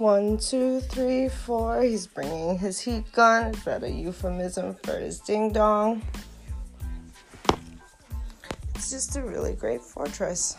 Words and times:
One, 0.00 0.38
two, 0.38 0.80
three, 0.80 1.28
four. 1.28 1.82
He's 1.82 2.06
bringing 2.06 2.56
his 2.56 2.80
heat 2.80 3.12
gun. 3.12 3.52
Is 3.52 3.64
that 3.64 3.82
a 3.82 3.90
euphemism 3.90 4.74
for 4.82 4.98
his 4.98 5.20
ding 5.20 5.52
dong? 5.52 6.00
It's 8.74 8.90
just 8.90 9.16
a 9.16 9.22
really 9.22 9.52
great 9.52 9.82
fortress. 9.82 10.56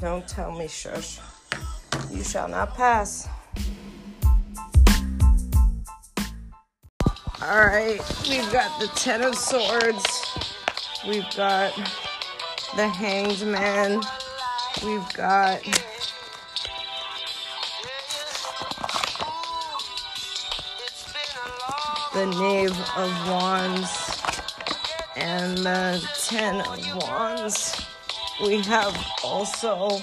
Don't 0.00 0.26
tell 0.26 0.52
me 0.52 0.68
shush. 0.68 1.18
You 2.10 2.22
shall 2.22 2.48
not 2.48 2.74
pass. 2.74 3.28
All 7.42 7.66
right, 7.66 8.00
we've 8.26 8.50
got 8.50 8.80
the 8.80 8.90
Ten 8.94 9.20
of 9.20 9.34
Swords. 9.34 10.34
We've 11.06 11.28
got 11.36 11.74
the 12.74 12.88
Hanged 12.88 13.42
Man. 13.42 14.00
We've 14.76 15.12
got 15.12 15.62
the 22.14 22.26
Knave 22.26 22.78
of 22.96 23.28
Wands 23.28 24.22
and 25.16 25.58
the 25.58 26.08
Ten 26.22 26.60
of 26.60 27.02
Wands. 27.02 27.74
We 28.44 28.62
have 28.62 28.96
also 29.24 30.00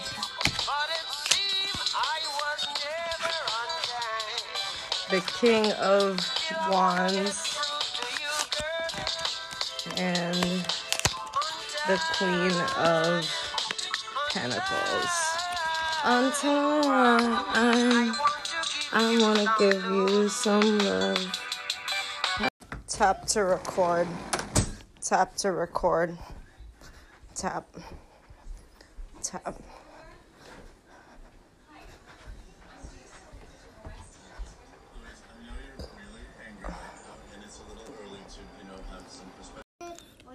the 5.10 5.22
King 5.40 5.72
of 5.74 6.20
Wands 6.70 7.58
and 9.96 10.36
the 11.88 12.02
Queen 12.18 12.52
of 12.78 13.55
Pentacles. 14.36 15.38
Until 16.04 16.82
I, 16.92 18.14
I 18.92 19.18
want 19.22 19.40
to 19.40 19.50
give 19.58 19.82
you 19.86 20.28
some 20.28 20.78
love. 20.80 21.42
Tap 22.86 23.28
to 23.28 23.46
record. 23.46 24.10
Tap 25.02 25.38
to 25.38 25.54
record. 25.54 26.18
Tap. 27.34 27.66
Tap. 29.24 29.56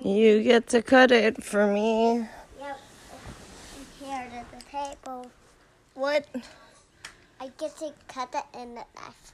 You 0.02 0.42
get 0.42 0.68
to 0.68 0.80
cut 0.80 1.10
it 1.12 1.44
for 1.44 1.66
me. 1.66 2.26
Table. 4.61 5.30
What? 5.94 6.27
I 7.41 7.48
get 7.58 7.77
to 7.78 7.92
cut 8.08 8.34
it 8.34 8.58
in 8.58 8.75
the 8.75 8.84
knife. 8.94 9.33